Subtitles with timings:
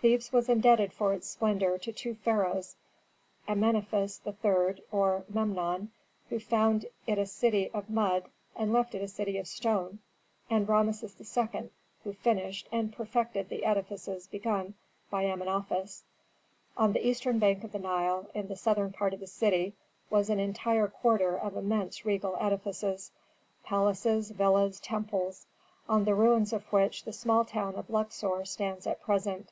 [0.00, 2.76] Thebes was indebted for its splendor to two pharaohs:
[3.48, 4.80] Amenophis III.
[4.92, 5.90] or Memnon,
[6.28, 9.98] who found it a "city of mud and left it a city of stone,"
[10.48, 11.70] and Rameses II.,
[12.04, 14.74] who finished, and perfected the edifices begun
[15.10, 16.04] by Amenophis.
[16.76, 19.74] On the eastern bank of the Nile, in the southern part of the city,
[20.10, 23.10] was an entire quarter of immense regal edifices:
[23.64, 25.46] palaces, villas, temples,
[25.88, 29.50] on the ruins of which the small town of Luxor stands at present.